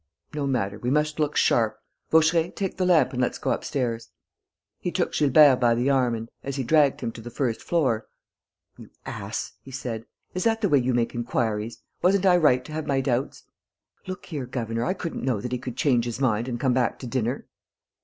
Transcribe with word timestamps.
"No 0.33 0.47
matter, 0.47 0.79
we 0.79 0.89
must 0.89 1.19
look 1.19 1.35
sharp. 1.37 1.77
Vaucheray, 2.09 2.49
take 2.49 2.77
the 2.77 2.87
lamp 2.87 3.13
and 3.13 3.21
let's 3.21 3.37
go 3.37 3.51
upstairs." 3.51 4.09
He 4.79 4.91
took 4.91 5.13
Gilbert 5.13 5.57
by 5.57 5.75
the 5.75 5.91
arm 5.91 6.15
and, 6.15 6.27
as 6.41 6.55
he 6.55 6.63
dragged 6.63 7.01
him 7.01 7.11
to 7.11 7.21
the 7.21 7.29
first 7.29 7.61
floor: 7.61 8.07
"You 8.79 8.89
ass," 9.05 9.53
he 9.61 9.69
said, 9.69 10.07
"is 10.33 10.43
that 10.45 10.61
the 10.61 10.69
way 10.69 10.79
you 10.79 10.95
make 10.95 11.13
inquiries? 11.13 11.83
Wasn't 12.01 12.25
I 12.25 12.37
right 12.37 12.65
to 12.65 12.71
have 12.71 12.87
my 12.87 12.99
doubts?" 12.99 13.43
"Look 14.07 14.25
here, 14.25 14.47
governor, 14.47 14.85
I 14.85 14.95
couldn't 14.95 15.21
know 15.23 15.39
that 15.39 15.51
he 15.51 15.61
would 15.63 15.77
change 15.77 16.05
his 16.05 16.19
mind 16.19 16.47
and 16.47 16.59
come 16.59 16.73
back 16.73 16.97
to 16.97 17.05
dinner." 17.05 17.45